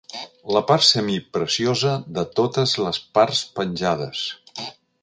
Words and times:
La 0.55 0.61
part 0.69 0.87
semipreciosa 0.91 1.93
de 2.17 2.25
totes 2.41 2.75
les 2.87 3.03
parts 3.19 3.45
penjades. 3.61 4.27